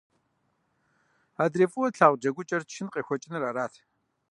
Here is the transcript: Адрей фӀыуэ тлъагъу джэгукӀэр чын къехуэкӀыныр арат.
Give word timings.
Адрей 1.43 1.69
фӀыуэ 1.71 1.89
тлъагъу 1.93 2.19
джэгукӀэр 2.19 2.63
чын 2.71 2.87
къехуэкӀыныр 2.93 3.43
арат. 3.49 3.73